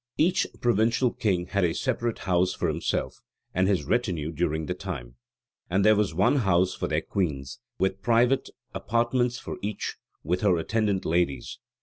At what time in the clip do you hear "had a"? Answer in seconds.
1.45-1.75